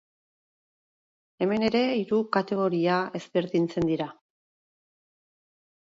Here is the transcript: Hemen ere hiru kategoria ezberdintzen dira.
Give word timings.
Hemen 1.45 1.65
ere 1.67 1.81
hiru 1.99 2.21
kategoria 2.37 2.97
ezberdintzen 3.21 3.89
dira. 3.93 4.11